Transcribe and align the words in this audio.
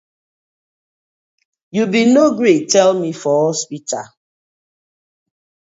Yu 1.75 1.83
been 1.93 2.09
no 2.15 2.25
gree 2.39 2.65
tell 2.73 2.91
me 3.01 3.11
for 3.21 3.37
hospital. 3.49 4.05